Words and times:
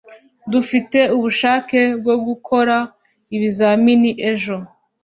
dufite 0.51 0.99
ubushake 1.15 1.79
bwogukora 1.99 2.77
ibizamini 3.35 4.11
ejo 4.31 4.55